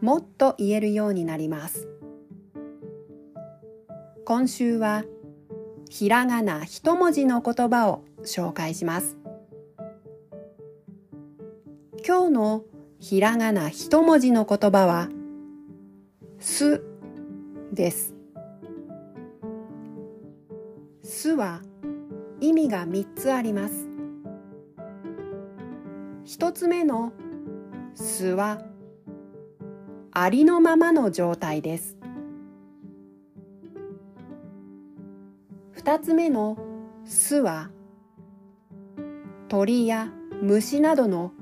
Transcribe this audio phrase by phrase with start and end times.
[0.00, 1.88] もっと言えるようになります。
[4.24, 5.04] 今週は
[5.88, 9.16] ひらがな一文字の言葉を紹介します。
[12.06, 12.64] 今日の
[12.98, 15.08] ひらがな一文字の言葉は
[16.38, 16.82] す
[17.72, 18.14] です。
[21.02, 21.62] すは
[22.40, 23.88] 意味が3つあります。
[26.24, 27.12] 一つ目の
[27.94, 28.60] すは
[30.18, 31.98] ありのままの状態です。
[35.72, 36.56] 二つ目の
[37.04, 37.68] 巣は
[39.48, 40.08] 鳥や
[40.40, 41.32] 虫などの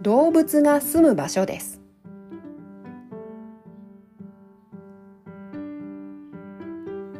[0.00, 1.80] 動物が住む場所です。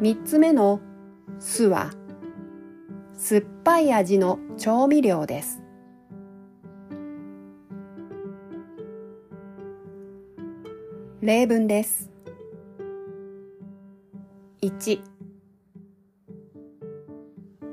[0.00, 0.80] 三つ目の
[1.40, 1.90] 巣は
[3.16, 5.63] 酸っぱい味の調味料です。
[11.26, 12.10] 例文です。
[14.60, 15.00] 1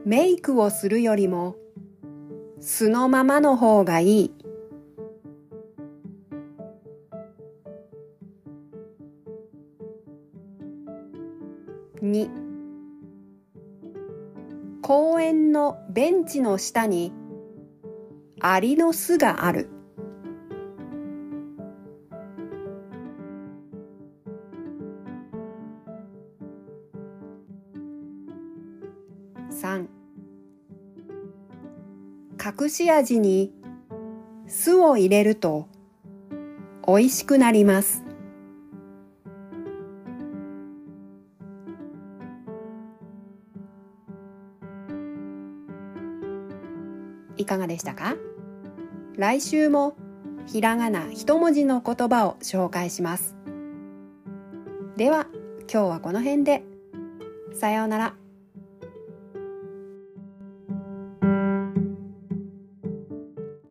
[0.05, 1.57] メイクをするよりも
[2.61, 4.33] 素のままの方がいい。
[12.01, 12.29] 2
[14.81, 17.11] 公園のベンチの下に
[18.39, 19.80] アリの巣がある。
[29.61, 29.85] 3
[32.63, 33.53] 隠し味に
[34.47, 35.67] 酢を入れると
[36.87, 38.03] 美味しくなります。
[47.37, 48.15] いかがでしたか？
[49.15, 49.95] 来週も
[50.47, 53.35] ひらがな一文字の言葉を紹介します。
[54.97, 55.27] では
[55.71, 56.63] 今日はこの辺で。
[57.53, 58.20] さようなら。